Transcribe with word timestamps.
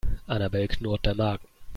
Annabel 0.27 0.67
knurrt 0.67 1.05
der 1.05 1.13
Magen. 1.13 1.47